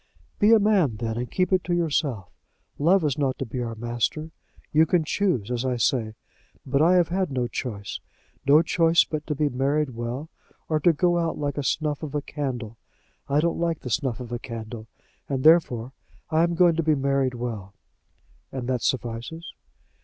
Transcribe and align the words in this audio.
"Be 0.39 0.51
a 0.51 0.57
man, 0.57 0.95
then, 0.95 1.15
and 1.15 1.29
keep 1.29 1.53
it 1.53 1.63
to 1.65 1.73
yourself. 1.75 2.33
Love 2.79 3.03
is 3.03 3.19
not 3.19 3.37
to 3.37 3.45
be 3.45 3.61
our 3.61 3.75
master. 3.75 4.31
You 4.73 4.87
can 4.87 5.03
choose, 5.03 5.51
as 5.51 5.63
I 5.63 5.75
say; 5.77 6.15
but 6.65 6.81
I 6.81 6.95
have 6.95 7.09
had 7.09 7.29
no 7.31 7.45
choice, 7.47 7.99
no 8.43 8.63
choice 8.63 9.03
but 9.03 9.27
to 9.27 9.35
be 9.35 9.47
married 9.47 9.91
well, 9.91 10.31
or 10.67 10.79
to 10.79 10.91
go 10.91 11.19
out 11.19 11.37
like 11.37 11.55
a 11.59 11.63
snuff 11.63 12.01
of 12.01 12.15
a 12.15 12.21
candle. 12.23 12.79
I 13.27 13.41
don't 13.41 13.59
like 13.59 13.81
the 13.81 13.91
snuff 13.91 14.19
of 14.19 14.31
a 14.31 14.39
candle, 14.39 14.87
and, 15.29 15.43
therefore, 15.43 15.91
I 16.31 16.41
am 16.41 16.55
going 16.55 16.75
to 16.77 16.81
be 16.83 16.95
married 16.95 17.35
well." 17.35 17.75
"And 18.51 18.67
that 18.69 18.81
suffices?" 18.81 19.53